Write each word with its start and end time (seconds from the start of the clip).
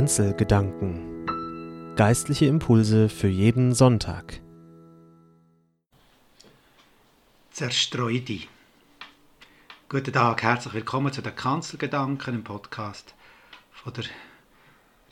Kanzelgedanken. 0.00 1.26
Geistliche 1.94 2.46
Impulse 2.46 3.10
für 3.10 3.28
jeden 3.28 3.74
Sonntag. 3.74 4.40
Zerstreu 7.50 8.18
dich. 8.18 8.48
Guten 9.90 10.14
Tag, 10.14 10.42
herzlich 10.42 10.72
willkommen 10.72 11.12
zu 11.12 11.20
den 11.20 11.36
Kanzelgedanken 11.36 12.36
im 12.36 12.44
Podcast 12.44 13.14
von 13.72 13.92
der 13.92 14.04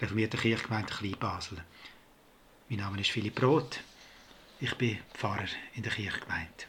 reformierten 0.00 0.40
Kirchgemeinde 0.40 0.90
Kleinbasel. 0.90 1.58
Mein 2.70 2.78
Name 2.78 2.98
ist 2.98 3.10
Philipp 3.10 3.42
Roth. 3.42 3.80
Ich 4.58 4.74
bin 4.76 4.96
Pfarrer 5.12 5.48
in 5.74 5.82
der 5.82 5.92
Kirchgemeinde. 5.92 6.64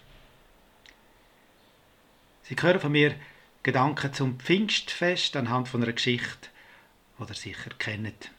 Sie 2.43 2.57
hören 2.59 2.81
von 2.81 2.91
mir 2.91 3.15
Gedanken 3.63 4.11
zum 4.11 4.37
Pfingstfest 4.41 5.37
anhand 5.37 5.69
von 5.69 5.81
einer 5.81 5.93
Geschichte, 5.93 6.49
ihr 7.27 7.35
sicher 7.35 7.71
kennt. 7.77 8.31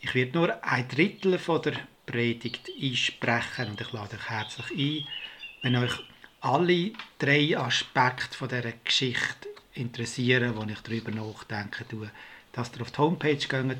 Ich 0.00 0.14
werde 0.14 0.38
nur 0.38 0.64
ein 0.64 0.88
Drittel 0.88 1.38
von 1.38 1.62
der 1.62 1.74
Predigt 2.06 2.70
einsprechen 2.80 3.70
und 3.70 3.80
ich 3.80 3.92
lade 3.92 4.16
euch 4.16 4.28
herzlich 4.28 4.70
ein, 4.70 5.08
wenn 5.62 5.76
euch 5.76 5.92
alle 6.40 6.92
drei 7.18 7.56
Aspekte 7.56 8.36
von 8.36 8.48
dieser 8.48 8.72
Geschichte 8.84 9.48
interessieren, 9.74 10.56
wo 10.56 10.64
ich 10.64 10.80
darüber 10.80 11.12
nachdenken 11.12 11.88
tue, 11.88 12.10
dass 12.52 12.72
ihr 12.74 12.82
auf 12.82 12.90
die 12.90 12.98
Homepage 12.98 13.36
geht 13.36 13.78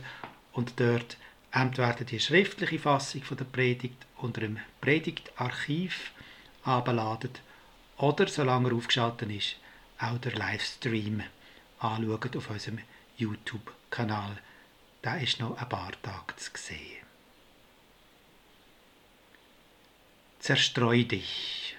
und 0.53 0.79
dort 0.79 1.17
entweder 1.51 2.05
die 2.05 2.21
schriftliche 2.21 2.79
Fassung 2.79 3.23
von 3.23 3.37
der 3.37 3.45
Predigt 3.45 4.07
unter 4.17 4.43
dem 4.43 4.59
Predigtarchiv 4.81 6.13
abladet 6.65 7.41
oder, 7.99 8.29
solange 8.29 8.71
er 8.71 8.77
aufgeschaltet 8.77 9.31
ist, 9.31 9.57
auch 9.99 10.19
der 10.19 10.33
Livestream 10.33 11.23
anschauen 11.79 12.37
auf 12.37 12.51
unserem 12.51 12.79
YouTube-Kanal. 13.23 14.39
Da 15.03 15.17
ist 15.17 15.41
noch 15.41 15.57
ein 15.57 15.69
paar 15.69 15.93
Tage 16.03 16.37
zu 16.37 16.51
sehen. 16.55 17.03
Zerstreu 20.39 21.05
dich. 21.05 21.77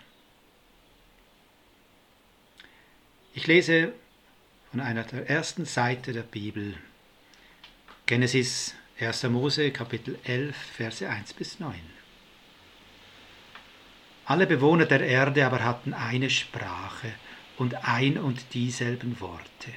Ich 3.33 3.47
lese 3.47 3.93
von 4.71 4.79
einer 4.79 5.03
der 5.03 5.29
ersten 5.29 5.65
Seite 5.65 6.13
der 6.13 6.23
Bibel. 6.23 6.75
Genesis 8.05 8.73
1. 8.99 9.23
Mose, 9.23 9.71
Kapitel 9.71 10.17
11, 10.23 10.55
Verse 10.55 11.09
1 11.09 11.33
bis 11.33 11.59
9. 11.59 11.75
Alle 14.25 14.47
Bewohner 14.47 14.85
der 14.85 15.01
Erde 15.01 15.45
aber 15.45 15.63
hatten 15.63 15.93
eine 15.93 16.29
Sprache 16.29 17.11
und 17.57 17.75
ein 17.85 18.17
und 18.17 18.53
dieselben 18.53 19.19
Worte. 19.19 19.73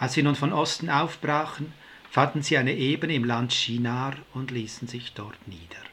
Als 0.00 0.14
sie 0.14 0.22
nun 0.22 0.34
von 0.34 0.54
Osten 0.54 0.88
aufbrachen, 0.88 1.74
fanden 2.10 2.42
sie 2.42 2.56
eine 2.56 2.72
Ebene 2.72 3.14
im 3.14 3.24
Land 3.24 3.52
Shinar 3.52 4.16
und 4.32 4.50
ließen 4.50 4.88
sich 4.88 5.12
dort 5.12 5.46
nieder. 5.46 5.84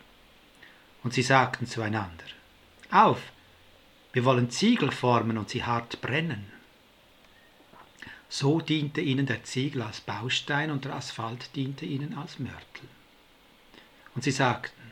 Und 1.03 1.13
sie 1.13 1.21
sagten 1.21 1.67
zueinander, 1.67 2.23
Auf, 2.89 3.21
wir 4.13 4.23
wollen 4.23 4.49
Ziegel 4.49 4.91
formen 4.91 5.37
und 5.37 5.49
sie 5.49 5.65
hart 5.65 5.99
brennen. 5.99 6.45
So 8.29 8.61
diente 8.61 9.01
ihnen 9.01 9.25
der 9.25 9.43
Ziegel 9.43 9.81
als 9.81 9.99
Baustein 9.99 10.71
und 10.71 10.85
der 10.85 10.95
Asphalt 10.95 11.49
diente 11.57 11.85
ihnen 11.85 12.17
als 12.17 12.39
Mörtel. 12.39 12.87
Und 14.15 14.23
sie 14.23 14.31
sagten, 14.31 14.91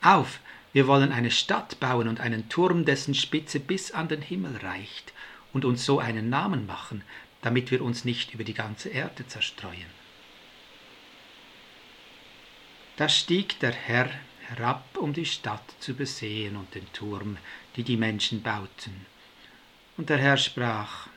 Auf, 0.00 0.40
wir 0.72 0.86
wollen 0.86 1.12
eine 1.12 1.30
Stadt 1.30 1.78
bauen 1.80 2.08
und 2.08 2.20
einen 2.20 2.48
Turm, 2.48 2.86
dessen 2.86 3.14
Spitze 3.14 3.60
bis 3.60 3.90
an 3.92 4.08
den 4.08 4.22
Himmel 4.22 4.56
reicht, 4.56 5.12
und 5.52 5.64
uns 5.64 5.84
so 5.84 5.98
einen 5.98 6.30
Namen 6.30 6.66
machen, 6.66 7.02
damit 7.42 7.70
wir 7.70 7.82
uns 7.82 8.04
nicht 8.04 8.32
über 8.34 8.44
die 8.44 8.54
ganze 8.54 8.88
Erde 8.88 9.26
zerstreuen. 9.26 10.02
Da 12.96 13.08
stieg 13.08 13.58
der 13.60 13.72
Herr 13.72 14.10
herab, 14.48 14.96
um 14.96 15.12
die 15.12 15.26
Stadt 15.26 15.74
zu 15.80 15.94
besehen 15.94 16.56
und 16.56 16.74
den 16.74 16.90
Turm, 16.92 17.36
die 17.76 17.82
die 17.82 17.96
Menschen 17.96 18.42
bauten. 18.42 19.06
Und 19.96 20.08
der 20.08 20.18
Herr 20.18 20.36
sprach, 20.36 21.08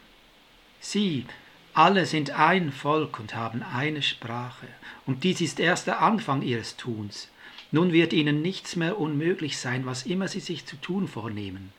Sieh, 0.80 1.26
alle 1.74 2.06
sind 2.06 2.32
ein 2.32 2.72
Volk 2.72 3.20
und 3.20 3.36
haben 3.36 3.62
eine 3.62 4.02
Sprache, 4.02 4.68
und 5.06 5.24
dies 5.24 5.42
ist 5.42 5.60
erst 5.60 5.88
der 5.88 6.02
Anfang 6.02 6.42
ihres 6.42 6.78
Tuns. 6.78 7.30
Nun 7.72 7.92
wird 7.92 8.14
ihnen 8.14 8.42
nichts 8.42 8.76
mehr 8.76 9.00
unmöglich 9.00 9.58
sein, 9.58 9.86
was 9.86 10.06
immer 10.06 10.28
sie 10.28 10.40
sich 10.40 10.66
zu 10.66 10.78
tun 10.78 11.08
vornehmen. 11.08 11.74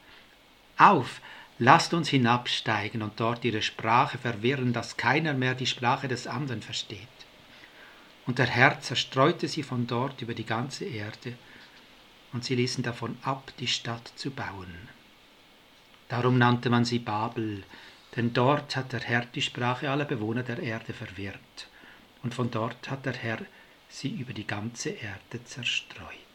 Auf, 0.77 1.21
lasst 1.59 1.95
uns 1.95 2.09
hinabsteigen 2.09 3.03
und 3.03 3.19
dort 3.19 3.45
ihre 3.45 3.63
Sprache 3.63 4.19
verwirren, 4.19 4.73
dass 4.73 4.97
keiner 4.97 5.35
mehr 5.35 5.55
die 5.55 5.67
Sprache 5.67 6.09
des 6.09 6.27
anderen 6.27 6.63
versteht. 6.63 7.01
Und 8.27 8.39
der 8.39 8.47
Herr 8.47 8.81
zerstreute 8.81 9.49
sie 9.49 9.63
von 9.63 9.87
dort 9.87 10.21
über 10.21 10.35
die 10.35 10.47
ganze 10.47 10.85
Erde, 10.85 11.35
und 12.33 12.45
sie 12.45 12.57
ließen 12.57 12.83
davon 12.83 13.17
ab, 13.23 13.53
die 13.61 13.69
Stadt 13.69 14.13
zu 14.17 14.31
bauen. 14.31 14.89
Darum 16.09 16.37
nannte 16.39 16.69
man 16.69 16.85
sie 16.85 16.99
Babel, 16.99 17.63
denn 18.15 18.33
dort 18.33 18.77
hat 18.77 18.93
der 18.93 19.01
Herr 19.01 19.25
die 19.25 19.43
Sprache 19.43 19.91
aller 19.91 20.05
Bewohner 20.05 20.43
der 20.43 20.59
Erde 20.59 20.93
verwirrt, 20.93 21.69
und 22.23 22.35
von 22.35 22.51
dort 22.51 22.91
hat 22.91 23.07
der 23.07 23.15
Herr 23.15 23.39
sie 23.89 24.11
über 24.11 24.33
die 24.33 24.47
ganze 24.47 24.91
Erde 24.91 25.43
zerstreut. 25.45 26.26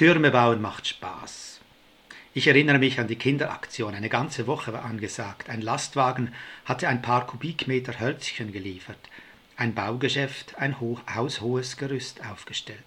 Türme 0.00 0.30
bauen 0.30 0.62
macht 0.62 0.86
Spaß. 0.86 1.60
Ich 2.32 2.46
erinnere 2.46 2.78
mich 2.78 2.98
an 2.98 3.06
die 3.06 3.16
Kinderaktion. 3.16 3.94
Eine 3.94 4.08
ganze 4.08 4.46
Woche 4.46 4.72
war 4.72 4.86
angesagt. 4.86 5.50
Ein 5.50 5.60
Lastwagen 5.60 6.32
hatte 6.64 6.88
ein 6.88 7.02
paar 7.02 7.26
Kubikmeter 7.26 8.00
Hölzchen 8.00 8.50
geliefert. 8.50 9.10
Ein 9.58 9.74
Baugeschäft 9.74 10.56
ein 10.56 10.80
haushohes 10.80 11.76
Gerüst 11.76 12.24
aufgestellt. 12.24 12.78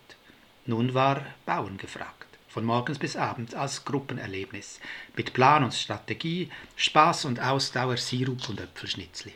Nun 0.66 0.96
war 0.96 1.24
Bauen 1.46 1.78
gefragt 1.78 2.26
von 2.48 2.66
morgens 2.66 2.98
bis 2.98 3.16
abends 3.16 3.54
als 3.54 3.86
Gruppenerlebnis, 3.86 4.80
mit 5.16 5.34
Plan 5.34 5.64
und 5.64 5.76
Strategie, 5.76 6.50
Spaß 6.78 7.26
und 7.26 7.40
Ausdauer, 7.40 7.98
Sirup 7.98 8.50
und 8.50 8.60
Äpfelschnitzli. 8.60 9.34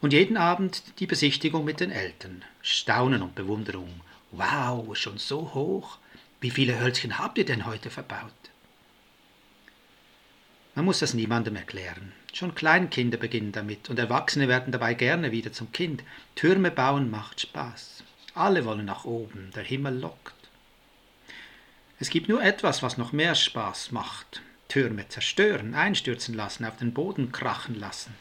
Und 0.00 0.12
jeden 0.12 0.36
Abend 0.36 0.84
die 1.00 1.08
Besichtigung 1.08 1.64
mit 1.64 1.80
den 1.80 1.90
Eltern, 1.90 2.44
Staunen 2.60 3.22
und 3.22 3.34
Bewunderung. 3.34 4.00
Wow, 4.30 4.96
schon 4.96 5.18
so 5.18 5.54
hoch. 5.54 5.98
Wie 6.42 6.50
viele 6.50 6.80
Hölzchen 6.80 7.18
habt 7.18 7.38
ihr 7.38 7.44
denn 7.44 7.66
heute 7.66 7.88
verbaut? 7.88 8.32
Man 10.74 10.84
muss 10.84 10.98
das 10.98 11.14
niemandem 11.14 11.54
erklären. 11.54 12.12
Schon 12.32 12.56
Kleinkinder 12.56 13.16
beginnen 13.16 13.52
damit 13.52 13.88
und 13.88 13.98
Erwachsene 14.00 14.48
werden 14.48 14.72
dabei 14.72 14.94
gerne 14.94 15.30
wieder 15.30 15.52
zum 15.52 15.70
Kind. 15.70 16.02
Türme 16.34 16.72
bauen 16.72 17.12
macht 17.12 17.42
Spaß. 17.42 18.02
Alle 18.34 18.64
wollen 18.64 18.86
nach 18.86 19.04
oben, 19.04 19.52
der 19.54 19.62
Himmel 19.62 20.00
lockt. 20.00 20.34
Es 22.00 22.10
gibt 22.10 22.28
nur 22.28 22.42
etwas, 22.42 22.82
was 22.82 22.98
noch 22.98 23.12
mehr 23.12 23.36
Spaß 23.36 23.92
macht. 23.92 24.42
Türme 24.66 25.06
zerstören, 25.06 25.74
einstürzen 25.74 26.34
lassen, 26.34 26.64
auf 26.64 26.76
den 26.76 26.92
Boden 26.92 27.30
krachen 27.30 27.78
lassen. 27.78 28.16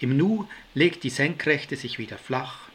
Im 0.00 0.16
Nu 0.16 0.48
legt 0.72 1.04
die 1.04 1.10
Senkrechte 1.10 1.76
sich 1.76 1.98
wieder 1.98 2.16
flach, 2.16 2.70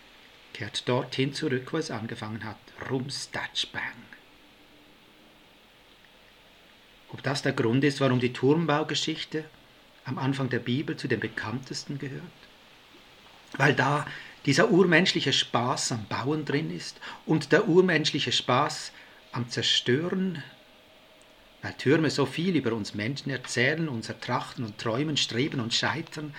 kehrt 0.54 0.88
dorthin 0.88 1.34
zurück, 1.34 1.74
wo 1.74 1.78
es 1.78 1.90
angefangen 1.90 2.44
hat. 2.44 2.60
Rums, 2.92 3.32
Dutch, 3.32 3.72
Bang. 3.72 4.13
Ob 7.14 7.22
das 7.22 7.44
der 7.44 7.54
Grund 7.54 7.84
ist, 7.84 8.02
warum 8.02 8.20
die 8.20 8.34
Turmbaugeschichte 8.34 9.46
am 10.04 10.18
Anfang 10.18 10.50
der 10.50 10.60
Bibel 10.60 10.98
zu 10.98 11.08
den 11.08 11.20
bekanntesten 11.20 12.00
gehört? 12.00 12.24
Weil 13.54 13.76
da 13.76 14.06
dieser 14.46 14.72
urmenschliche 14.72 15.32
Spaß 15.32 15.92
am 15.94 16.06
Bauen 16.08 16.44
drin 16.44 16.76
ist 16.76 17.00
und 17.26 17.52
der 17.52 17.68
urmenschliche 17.70 18.32
Spaß 18.32 18.92
am 19.32 19.48
Zerstören, 19.48 20.44
weil 21.62 21.74
Türme 21.76 22.10
so 22.10 22.26
viel 22.26 22.56
über 22.56 22.74
uns 22.74 22.94
Menschen 22.94 23.30
erzählen, 23.30 23.88
unser 23.88 24.20
Trachten 24.20 24.66
und 24.66 24.80
Träumen, 24.80 25.16
Streben 25.16 25.60
und 25.60 25.74
Scheitern, 25.74 26.34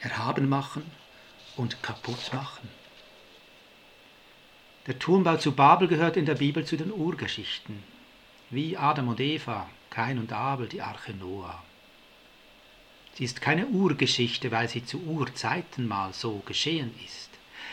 erhaben 0.00 0.48
machen 0.48 0.82
und 1.56 1.82
kaputt 1.82 2.32
machen. 2.34 2.68
Der 4.86 4.98
Turmbau 4.98 5.36
zu 5.36 5.52
Babel 5.52 5.86
gehört 5.86 6.16
in 6.16 6.26
der 6.26 6.34
Bibel 6.34 6.64
zu 6.64 6.76
den 6.76 6.92
Urgeschichten, 6.92 7.82
wie 8.50 8.76
Adam 8.76 9.08
und 9.08 9.20
Eva, 9.20 9.68
Kain 9.90 10.18
und 10.18 10.32
Abel, 10.32 10.68
die 10.68 10.82
Arche 10.82 11.12
Noah. 11.14 11.62
Sie 13.14 13.24
ist 13.24 13.40
keine 13.40 13.66
Urgeschichte, 13.66 14.50
weil 14.50 14.68
sie 14.68 14.84
zu 14.84 15.00
Urzeiten 15.02 15.88
mal 15.88 16.12
so 16.12 16.38
geschehen 16.46 16.94
ist. 17.04 17.30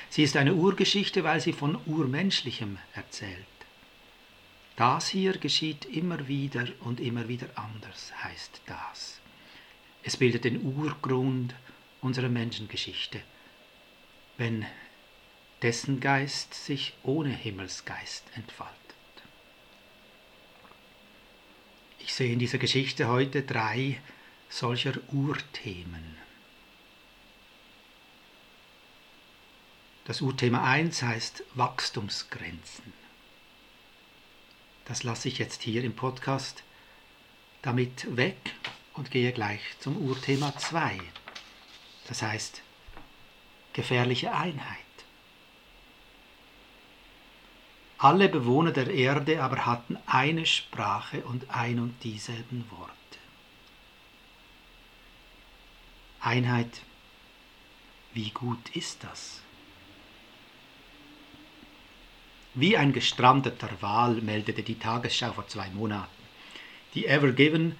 Sie 0.09 0.23
ist 0.23 0.37
eine 0.37 0.55
Urgeschichte, 0.55 1.23
weil 1.23 1.39
sie 1.39 1.53
von 1.53 1.77
Urmenschlichem 1.85 2.77
erzählt. 2.93 3.45
Das 4.75 5.07
hier 5.07 5.37
geschieht 5.37 5.85
immer 5.85 6.27
wieder 6.27 6.67
und 6.81 6.99
immer 6.99 7.27
wieder 7.27 7.47
anders, 7.55 8.11
heißt 8.23 8.61
das. 8.65 9.19
Es 10.03 10.17
bildet 10.17 10.43
den 10.43 10.63
Urgrund 10.63 11.55
unserer 12.01 12.29
Menschengeschichte, 12.29 13.21
wenn 14.37 14.65
dessen 15.61 15.99
Geist 15.99 16.53
sich 16.53 16.93
ohne 17.03 17.29
Himmelsgeist 17.29 18.25
entfaltet. 18.35 18.84
Sehe 22.15 22.31
in 22.31 22.39
dieser 22.39 22.59
Geschichte 22.59 23.09
heute 23.09 23.41
drei 23.41 23.99
solcher 24.47 24.93
Urthemen. 25.11 26.15
Das 30.05 30.21
Urthema 30.21 30.63
1 30.63 31.03
heißt 31.03 31.43
Wachstumsgrenzen. 31.55 32.93
Das 34.85 35.03
lasse 35.03 35.27
ich 35.27 35.39
jetzt 35.39 35.61
hier 35.61 35.83
im 35.83 35.93
Podcast 35.93 36.63
damit 37.61 38.15
weg 38.15 38.37
und 38.93 39.11
gehe 39.11 39.33
gleich 39.33 39.59
zum 39.81 39.97
Urthema 39.97 40.55
2. 40.55 40.97
Das 42.07 42.21
heißt 42.21 42.61
gefährliche 43.73 44.33
Einheit. 44.33 44.84
Alle 48.05 48.29
Bewohner 48.29 48.71
der 48.71 48.93
Erde 48.93 49.41
aber 49.41 49.65
hatten 49.65 49.97
eine 50.05 50.45
Sprache 50.45 51.23
und 51.23 51.49
ein 51.49 51.79
und 51.79 52.03
dieselben 52.03 52.63
Worte. 52.69 53.17
Einheit, 56.19 56.81
wie 58.13 58.29
gut 58.29 58.75
ist 58.75 59.03
das? 59.03 59.41
Wie 62.53 62.77
ein 62.77 62.93
gestrandeter 62.93 63.71
Wal 63.79 64.21
meldete 64.21 64.61
die 64.61 64.77
Tagesschau 64.77 65.33
vor 65.33 65.47
zwei 65.47 65.69
Monaten. 65.69 66.21
Die 66.93 67.07
Ever 67.07 67.31
Given 67.31 67.75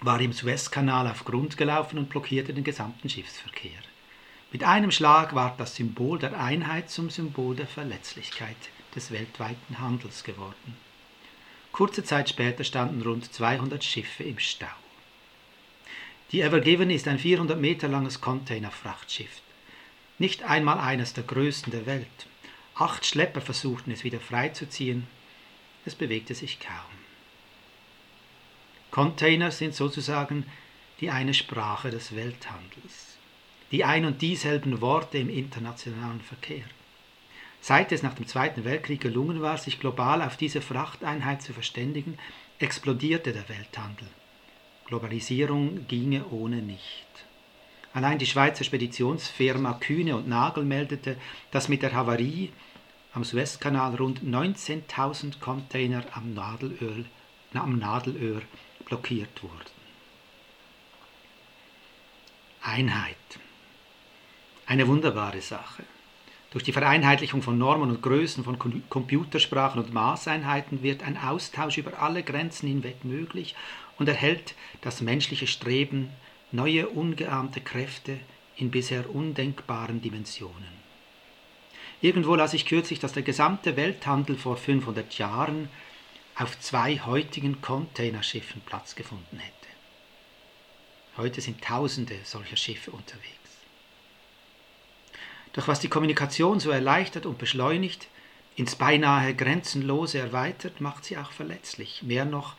war 0.00 0.22
im 0.22 0.32
Suezkanal 0.32 1.06
auf 1.06 1.26
Grund 1.26 1.58
gelaufen 1.58 1.98
und 1.98 2.08
blockierte 2.08 2.54
den 2.54 2.64
gesamten 2.64 3.10
Schiffsverkehr. 3.10 3.82
Mit 4.52 4.64
einem 4.64 4.90
Schlag 4.90 5.34
war 5.34 5.54
das 5.58 5.76
Symbol 5.76 6.18
der 6.18 6.40
Einheit 6.40 6.88
zum 6.88 7.10
Symbol 7.10 7.54
der 7.54 7.66
Verletzlichkeit 7.66 8.56
des 8.94 9.10
weltweiten 9.10 9.78
Handels 9.78 10.24
geworden. 10.24 10.76
Kurze 11.72 12.04
Zeit 12.04 12.28
später 12.28 12.62
standen 12.62 13.02
rund 13.02 13.32
200 13.32 13.82
Schiffe 13.82 14.22
im 14.22 14.38
Stau. 14.38 14.66
Die 16.30 16.40
Ever 16.40 16.60
Given 16.60 16.90
ist 16.90 17.08
ein 17.08 17.18
400 17.18 17.60
Meter 17.60 17.88
langes 17.88 18.20
Containerfrachtschiff. 18.20 19.40
Nicht 20.18 20.44
einmal 20.44 20.78
eines 20.78 21.12
der 21.12 21.24
größten 21.24 21.72
der 21.72 21.86
Welt. 21.86 22.26
Acht 22.76 23.04
Schlepper 23.04 23.40
versuchten 23.40 23.90
es 23.90 24.04
wieder 24.04 24.20
freizuziehen. 24.20 25.06
Es 25.84 25.94
bewegte 25.94 26.34
sich 26.34 26.60
kaum. 26.60 26.74
Container 28.90 29.50
sind 29.50 29.74
sozusagen 29.74 30.46
die 31.00 31.10
eine 31.10 31.34
Sprache 31.34 31.90
des 31.90 32.14
Welthandels, 32.14 33.18
die 33.72 33.84
ein 33.84 34.04
und 34.04 34.22
dieselben 34.22 34.80
Worte 34.80 35.18
im 35.18 35.28
internationalen 35.28 36.20
Verkehr. 36.20 36.64
Seit 37.66 37.92
es 37.92 38.02
nach 38.02 38.12
dem 38.12 38.26
Zweiten 38.26 38.64
Weltkrieg 38.66 39.00
gelungen 39.00 39.40
war, 39.40 39.56
sich 39.56 39.80
global 39.80 40.20
auf 40.20 40.36
diese 40.36 40.60
Frachteinheit 40.60 41.40
zu 41.40 41.54
verständigen, 41.54 42.18
explodierte 42.58 43.32
der 43.32 43.48
Welthandel. 43.48 44.06
Globalisierung 44.84 45.88
ginge 45.88 46.26
ohne 46.26 46.56
nicht. 46.56 47.06
Allein 47.94 48.18
die 48.18 48.26
Schweizer 48.26 48.64
Speditionsfirma 48.64 49.72
Kühne 49.80 50.14
und 50.14 50.28
Nagel 50.28 50.62
meldete, 50.62 51.16
dass 51.52 51.70
mit 51.70 51.80
der 51.80 51.94
Havarie 51.94 52.52
am 53.14 53.24
Suezkanal 53.24 53.94
rund 53.94 54.20
19.000 54.22 55.40
Container 55.40 56.04
am 56.12 56.34
Nadelöl, 56.34 57.06
am 57.54 57.78
Nadelöhr 57.78 58.42
blockiert 58.84 59.42
wurden. 59.42 59.74
Einheit. 62.60 63.16
Eine 64.66 64.86
wunderbare 64.86 65.40
Sache. 65.40 65.84
Durch 66.54 66.62
die 66.62 66.72
Vereinheitlichung 66.72 67.42
von 67.42 67.58
Normen 67.58 67.90
und 67.90 68.00
Größen 68.00 68.44
von 68.44 68.56
Computersprachen 68.88 69.82
und 69.82 69.92
Maßeinheiten 69.92 70.84
wird 70.84 71.02
ein 71.02 71.18
Austausch 71.18 71.78
über 71.78 72.00
alle 72.00 72.22
Grenzen 72.22 72.68
hinweg 72.68 73.04
möglich 73.04 73.56
und 73.98 74.08
erhält 74.08 74.54
das 74.80 75.00
menschliche 75.00 75.48
Streben 75.48 76.10
neue 76.52 76.88
ungeahnte 76.88 77.60
Kräfte 77.60 78.20
in 78.54 78.70
bisher 78.70 79.12
undenkbaren 79.12 80.00
Dimensionen. 80.00 80.84
Irgendwo 82.00 82.36
las 82.36 82.54
ich 82.54 82.66
kürzlich, 82.66 83.00
dass 83.00 83.14
der 83.14 83.24
gesamte 83.24 83.76
Welthandel 83.76 84.36
vor 84.36 84.56
500 84.56 85.18
Jahren 85.18 85.68
auf 86.36 86.60
zwei 86.60 87.00
heutigen 87.00 87.62
Containerschiffen 87.62 88.60
Platz 88.64 88.94
gefunden 88.94 89.40
hätte. 89.40 89.54
Heute 91.16 91.40
sind 91.40 91.64
Tausende 91.64 92.14
solcher 92.22 92.56
Schiffe 92.56 92.92
unterwegs. 92.92 93.43
Doch 95.54 95.68
was 95.68 95.80
die 95.80 95.88
Kommunikation 95.88 96.60
so 96.60 96.70
erleichtert 96.70 97.26
und 97.26 97.38
beschleunigt, 97.38 98.08
ins 98.56 98.76
beinahe 98.76 99.34
Grenzenlose 99.34 100.18
erweitert, 100.18 100.80
macht 100.80 101.04
sie 101.04 101.18
auch 101.18 101.32
verletzlich. 101.32 102.02
Mehr 102.02 102.24
noch 102.24 102.54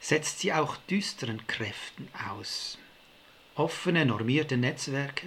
setzt 0.00 0.40
sie 0.40 0.52
auch 0.52 0.76
düsteren 0.88 1.46
Kräften 1.46 2.08
aus 2.30 2.78
offene, 3.56 4.04
normierte 4.04 4.56
Netzwerke, 4.56 5.26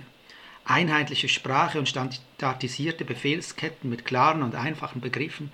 einheitliche 0.64 1.30
Sprache 1.30 1.80
und 1.80 1.90
standardisierte 1.90 3.04
Befehlsketten 3.04 3.90
mit 3.90 4.06
klaren 4.06 4.44
und 4.44 4.56
einfachen 4.56 5.02
Begriffen 5.02 5.52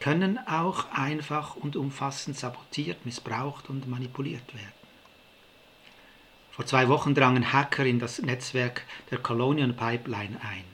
können 0.00 0.38
auch 0.46 0.90
einfach 0.92 1.56
und 1.56 1.76
umfassend 1.76 2.36
sabotiert, 2.36 3.06
missbraucht 3.06 3.70
und 3.70 3.88
manipuliert 3.88 4.54
werden. 4.54 4.83
Vor 6.54 6.66
zwei 6.66 6.88
Wochen 6.88 7.16
drangen 7.16 7.52
Hacker 7.52 7.84
in 7.84 7.98
das 7.98 8.22
Netzwerk 8.22 8.82
der 9.10 9.18
Colonial 9.18 9.72
Pipeline 9.72 10.40
ein. 10.40 10.64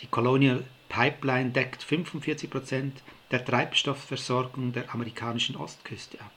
Die 0.00 0.08
Colonial 0.08 0.62
Pipeline 0.90 1.52
deckt 1.52 1.82
45 1.82 2.50
Prozent 2.50 3.02
der 3.30 3.42
Treibstoffversorgung 3.42 4.72
der 4.72 4.92
amerikanischen 4.92 5.56
Ostküste 5.56 6.20
ab. 6.20 6.32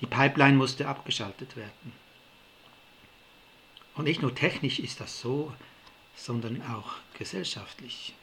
Die 0.00 0.06
Pipeline 0.06 0.56
musste 0.56 0.88
abgeschaltet 0.88 1.56
werden. 1.56 1.92
Und 3.94 4.04
nicht 4.04 4.22
nur 4.22 4.34
technisch 4.34 4.78
ist 4.78 5.00
das 5.00 5.20
so, 5.20 5.52
sondern 6.16 6.62
auch 6.62 6.92
gesellschaftlich. 7.18 8.14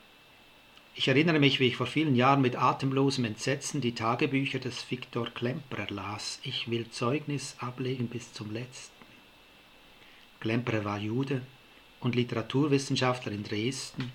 Ich 0.98 1.10
erinnere 1.10 1.40
mich, 1.40 1.60
wie 1.60 1.68
ich 1.68 1.76
vor 1.76 1.88
vielen 1.88 2.16
Jahren 2.16 2.40
mit 2.40 2.56
atemlosem 2.56 3.26
Entsetzen 3.26 3.82
die 3.82 3.94
Tagebücher 3.94 4.60
des 4.60 4.90
Viktor 4.90 5.30
Klemperer 5.30 5.88
las. 5.90 6.40
Ich 6.42 6.72
will 6.72 6.90
Zeugnis 6.90 7.58
ablegen 7.60 8.08
bis 8.08 8.32
zum 8.32 8.54
letzten. 8.54 8.96
Klemperer 10.40 10.86
war 10.86 10.98
Jude 10.98 11.42
und 12.00 12.16
Literaturwissenschaftler 12.16 13.34
in 13.34 13.44
Dresden 13.44 14.14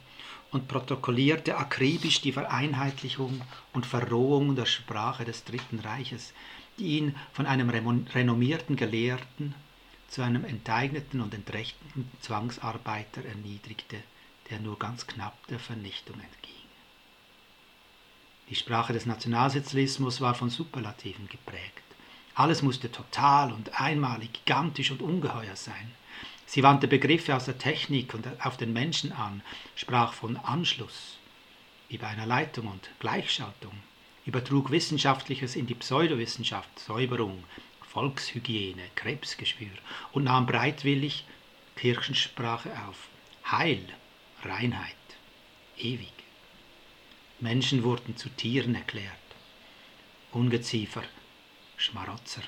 und 0.53 0.69
protokollierte 0.69 1.59
akribisch 1.59 2.23
die 2.23 2.33
Vereinheitlichung 2.33 3.43
und 3.75 3.85
Verrohung 3.85 4.57
der 4.57 4.65
Sprache 4.65 5.27
des 5.27 5.45
Dritten 5.45 5.81
Reiches, 5.81 6.33
die 6.79 6.97
ihn 6.97 7.15
von 7.35 7.45
einem 7.45 7.69
renommierten 7.69 8.77
Gelehrten 8.77 9.55
zu 10.09 10.23
einem 10.23 10.47
enteigneten 10.47 11.21
und 11.21 11.35
entrechteten 11.35 12.11
Zwangsarbeiter 12.23 13.23
erniedrigte, 13.23 13.99
der 14.49 14.61
nur 14.61 14.79
ganz 14.79 15.07
knapp 15.07 15.47
der 15.49 15.59
Vernichtung 15.59 16.15
entging. 16.15 16.60
Die 18.51 18.57
Sprache 18.57 18.93
des 18.93 19.07
Nationalsozialismus 19.07 20.21
war 20.21 20.35
von 20.35 20.51
Superlativen 20.51 21.29
geprägt. 21.29 21.85
Alles 22.35 22.63
musste 22.63 22.91
total 22.91 23.53
und 23.53 23.81
einmalig, 23.81 24.33
gigantisch 24.33 24.91
und 24.91 25.03
ungeheuer 25.03 25.55
sein. 25.55 25.93
Sie 26.47 26.65
wandte 26.65 26.89
Begriffe 26.89 27.37
aus 27.37 27.45
der 27.45 27.59
Technik 27.59 28.13
und 28.13 28.27
auf 28.45 28.57
den 28.57 28.73
Menschen 28.73 29.13
an, 29.13 29.43
sprach 29.77 30.15
von 30.15 30.37
Anschluss, 30.37 31.19
wie 31.89 31.99
bei 31.99 32.09
einer 32.09 32.27
Leitung 32.27 32.67
und 32.67 32.91
Gleichschaltung, 32.99 33.73
übertrug 34.27 34.73
Wissenschaftliches 34.73 35.55
in 35.55 35.69
die 35.69 35.77
Pseudowissenschaft, 35.77 36.77
Säuberung, 36.77 37.45
Volkshygiene, 37.83 38.83
Krebsgeschwür 38.97 39.77
und 40.11 40.25
nahm 40.25 40.47
breitwillig 40.47 41.25
Kirchensprache 41.77 42.71
auf. 42.89 43.09
Heil, 43.49 43.85
Reinheit, 44.43 44.97
ewig. 45.79 46.20
Menschen 47.41 47.85
wurden 47.85 48.17
zu 48.17 48.29
Tieren 48.29 48.75
erklärt, 48.75 49.15
Ungeziefer, 50.33 51.03
Schmarotzer 51.77 52.43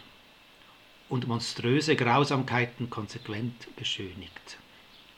und 1.08 1.26
monströse 1.26 1.96
Grausamkeiten 1.96 2.90
konsequent 2.90 3.75
beschönigt. 3.76 4.58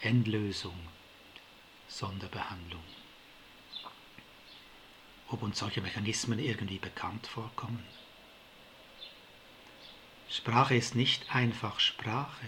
Endlösung, 0.00 0.78
Sonderbehandlung. 1.88 2.82
Ob 5.30 5.42
uns 5.42 5.58
solche 5.58 5.80
Mechanismen 5.80 6.38
irgendwie 6.38 6.78
bekannt 6.78 7.26
vorkommen? 7.26 7.82
Sprache 10.30 10.76
ist 10.76 10.94
nicht 10.94 11.34
einfach 11.34 11.80
Sprache. 11.80 12.46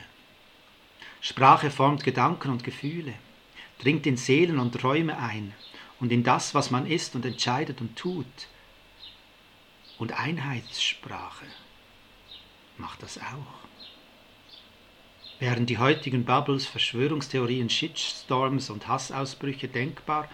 Sprache 1.21 1.71
formt 1.71 2.05
Gedanken 2.05 2.51
und 2.51 2.63
Gefühle, 2.63 3.15
dringt 3.79 4.07
in 4.07 4.17
Seelen 4.17 4.59
und 4.59 4.73
Träume 4.73 5.19
ein 5.19 5.55
und 6.01 6.13
in 6.13 6.23
das, 6.23 6.55
was 6.55 6.71
man 6.71 6.87
ist 6.87 7.15
und 7.15 7.25
entscheidet 7.25 7.81
und 7.81 7.97
tut. 7.97 8.27
Und 9.99 10.13
Einheitssprache 10.13 11.47
macht 12.77 13.03
das 13.03 13.19
auch. 13.19 13.67
Wären 15.39 15.67
die 15.67 15.79
heutigen 15.79 16.25
Bubbles, 16.25 16.67
Verschwörungstheorien, 16.67 17.71
Shitstorms 17.71 18.71
und 18.71 18.89
Hassausbrüche 18.89 19.69
denkbar, 19.69 20.29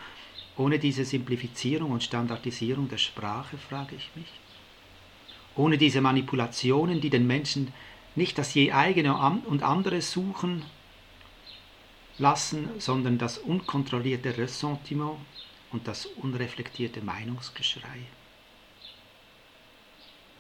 ohne 0.57 0.79
diese 0.79 1.05
Simplifizierung 1.05 1.91
und 1.91 2.03
Standardisierung 2.03 2.89
der 2.89 2.99
Sprache, 2.99 3.59
frage 3.59 3.97
ich 3.97 4.11
mich? 4.15 4.29
ohne 5.57 5.79
diese 5.79 6.01
Manipulationen, 6.01 7.01
die 7.01 7.11
den 7.11 7.27
Menschen 7.27 7.73
nicht 8.15 8.39
das 8.39 8.55
je 8.55 8.73
eigene 8.73 9.17
und 9.47 9.63
andere 9.63 10.03
suchen 10.03 10.65
lassen, 12.19 12.69
sondern 12.79 13.19
das 13.19 13.39
unkontrollierte 13.39 14.37
Ressentiment 14.37 15.17
und 15.73 15.89
das 15.89 16.07
unreflektierte 16.07 17.01
Meinungsgeschrei. 17.01 18.07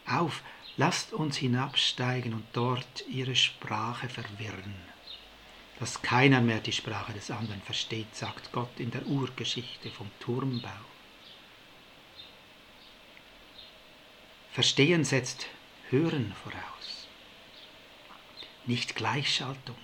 Auf, 0.06 0.42
lasst 0.76 1.12
uns 1.12 1.36
hinabsteigen 1.36 2.34
und 2.34 2.44
dort 2.52 3.04
ihre 3.08 3.34
Sprache 3.36 4.08
verwirren, 4.08 4.74
dass 5.78 6.02
keiner 6.02 6.40
mehr 6.40 6.60
die 6.60 6.72
Sprache 6.72 7.12
des 7.12 7.30
anderen 7.30 7.62
versteht, 7.62 8.14
sagt 8.14 8.52
Gott 8.52 8.78
in 8.78 8.90
der 8.90 9.06
Urgeschichte 9.06 9.90
vom 9.90 10.10
Turmbau. 10.20 10.70
Verstehen 14.52 15.04
setzt 15.04 15.46
Hören 15.88 16.34
voraus, 16.42 17.08
nicht 18.66 18.94
Gleichschaltung. 18.94 19.76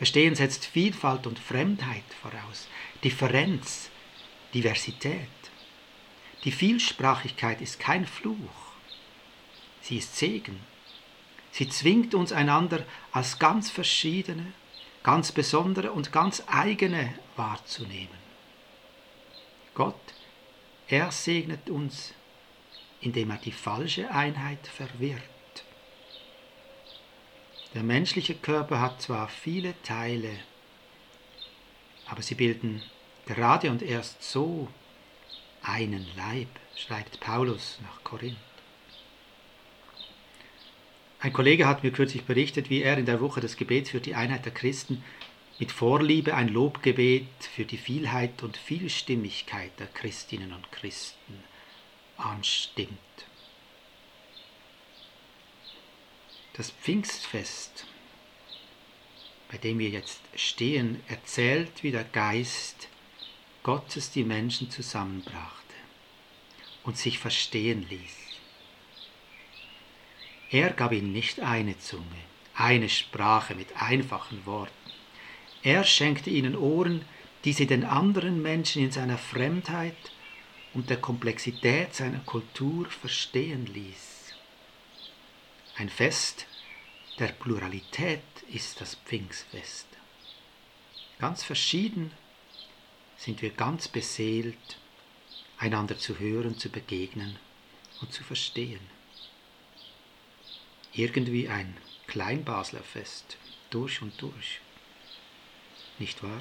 Verstehen 0.00 0.34
setzt 0.34 0.64
Vielfalt 0.64 1.26
und 1.26 1.38
Fremdheit 1.38 2.04
voraus, 2.22 2.68
Differenz, 3.04 3.90
Diversität. 4.54 5.28
Die 6.42 6.52
Vielsprachigkeit 6.52 7.60
ist 7.60 7.78
kein 7.78 8.06
Fluch, 8.06 8.72
sie 9.82 9.98
ist 9.98 10.16
Segen. 10.16 10.58
Sie 11.50 11.68
zwingt 11.68 12.14
uns 12.14 12.32
einander 12.32 12.86
als 13.12 13.38
ganz 13.38 13.70
verschiedene, 13.70 14.54
ganz 15.02 15.32
besondere 15.32 15.92
und 15.92 16.12
ganz 16.12 16.44
eigene 16.46 17.12
wahrzunehmen. 17.36 18.08
Gott, 19.74 20.14
er 20.88 21.12
segnet 21.12 21.68
uns, 21.68 22.14
indem 23.02 23.32
er 23.32 23.36
die 23.36 23.52
falsche 23.52 24.10
Einheit 24.10 24.66
verwirrt. 24.66 25.29
Der 27.74 27.82
menschliche 27.84 28.34
Körper 28.34 28.80
hat 28.80 29.00
zwar 29.00 29.28
viele 29.28 29.74
Teile, 29.82 30.30
aber 32.06 32.22
sie 32.22 32.34
bilden 32.34 32.82
gerade 33.26 33.70
und 33.70 33.82
erst 33.82 34.22
so 34.22 34.68
einen 35.62 36.06
Leib, 36.16 36.48
schreibt 36.74 37.20
Paulus 37.20 37.78
nach 37.82 38.02
Korinth. 38.02 38.36
Ein 41.20 41.32
Kollege 41.32 41.66
hat 41.66 41.84
mir 41.84 41.92
kürzlich 41.92 42.24
berichtet, 42.24 42.70
wie 42.70 42.82
er 42.82 42.98
in 42.98 43.06
der 43.06 43.20
Woche 43.20 43.40
des 43.40 43.56
Gebets 43.56 43.90
für 43.90 44.00
die 44.00 44.14
Einheit 44.14 44.46
der 44.46 44.54
Christen 44.54 45.04
mit 45.60 45.70
Vorliebe 45.70 46.34
ein 46.34 46.48
Lobgebet 46.48 47.28
für 47.54 47.66
die 47.66 47.76
Vielheit 47.76 48.42
und 48.42 48.56
Vielstimmigkeit 48.56 49.70
der 49.78 49.88
Christinnen 49.88 50.54
und 50.54 50.72
Christen 50.72 51.44
anstimmt. 52.16 52.98
Das 56.60 56.72
Pfingstfest, 56.72 57.86
bei 59.50 59.56
dem 59.56 59.78
wir 59.78 59.88
jetzt 59.88 60.20
stehen, 60.34 61.02
erzählt, 61.08 61.82
wie 61.82 61.90
der 61.90 62.04
Geist 62.04 62.88
Gottes 63.62 64.10
die 64.10 64.24
Menschen 64.24 64.70
zusammenbrachte 64.70 65.74
und 66.82 66.98
sich 66.98 67.18
verstehen 67.18 67.86
ließ. 67.88 68.14
Er 70.50 70.68
gab 70.74 70.92
ihnen 70.92 71.12
nicht 71.12 71.40
eine 71.40 71.78
Zunge, 71.78 72.04
eine 72.54 72.90
Sprache 72.90 73.54
mit 73.54 73.80
einfachen 73.80 74.44
Worten. 74.44 74.92
Er 75.62 75.82
schenkte 75.84 76.28
ihnen 76.28 76.54
Ohren, 76.54 77.06
die 77.46 77.54
sie 77.54 77.66
den 77.66 77.84
anderen 77.84 78.42
Menschen 78.42 78.82
in 78.82 78.92
seiner 78.92 79.16
Fremdheit 79.16 79.96
und 80.74 80.90
der 80.90 80.98
Komplexität 80.98 81.94
seiner 81.94 82.20
Kultur 82.20 82.84
verstehen 82.84 83.64
ließ. 83.64 84.34
Ein 85.76 85.88
Fest, 85.88 86.46
der 87.20 87.28
Pluralität 87.28 88.22
ist 88.50 88.80
das 88.80 88.94
Pfingstfest. 88.94 89.86
Ganz 91.18 91.42
verschieden 91.42 92.12
sind 93.18 93.42
wir 93.42 93.50
ganz 93.50 93.88
beseelt, 93.88 94.78
einander 95.58 95.98
zu 95.98 96.18
hören, 96.18 96.56
zu 96.58 96.70
begegnen 96.70 97.38
und 98.00 98.10
zu 98.10 98.24
verstehen. 98.24 98.80
Irgendwie 100.94 101.48
ein 101.48 101.76
Kleinbasler 102.06 102.82
Fest, 102.82 103.36
durch 103.68 104.00
und 104.00 104.20
durch. 104.22 104.60
Nicht 105.98 106.22
wahr? 106.22 106.40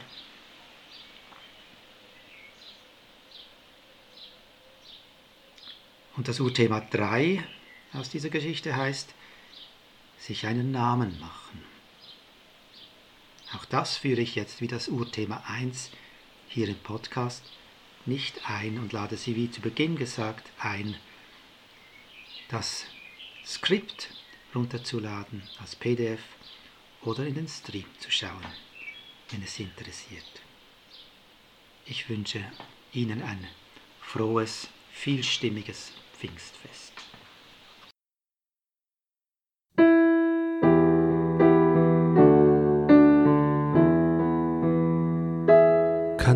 Und 6.16 6.30
das 6.30 6.40
Urthema 6.40 6.80
3 6.80 7.44
aus 7.92 8.10
dieser 8.10 8.30
Geschichte 8.30 8.76
heißt, 8.76 9.14
sich 10.20 10.46
einen 10.46 10.72
Namen 10.72 11.20
machen. 11.20 11.64
Auch 13.56 13.66
das 13.66 13.98
führe 13.98 14.22
ich 14.22 14.36
jetzt 14.36 14.62
wie 14.62 14.68
das 14.68 14.88
Urthema 14.88 15.44
1 15.48 15.90
hier 16.48 16.68
im 16.68 16.78
Podcast 16.78 17.44
nicht 18.06 18.50
ein 18.50 18.78
und 18.78 18.94
lade 18.94 19.18
Sie, 19.18 19.36
wie 19.36 19.50
zu 19.50 19.62
Beginn 19.62 19.96
gesagt, 19.96 20.52
ein, 20.60 20.96
das 22.50 22.86
Skript 23.46 24.10
runterzuladen 24.54 25.42
als 25.60 25.76
PDF 25.76 26.22
oder 27.02 27.26
in 27.26 27.36
den 27.36 27.48
Stream 27.48 27.86
zu 28.00 28.12
schauen, 28.12 28.46
wenn 29.30 29.44
es 29.44 29.56
Sie 29.56 29.64
interessiert. 29.64 30.42
Ich 31.86 32.10
wünsche 32.10 32.44
Ihnen 32.94 33.22
ein 33.22 33.48
frohes, 34.02 34.68
vielstimmiges 34.92 35.92
Pfingstfest. 36.18 36.99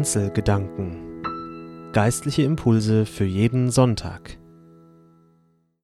Kanzelgedanken. 0.03 1.21
Geistliche 1.93 2.41
Impulse 2.41 3.05
für 3.05 3.23
jeden 3.23 3.71
Sonntag. 3.71 4.37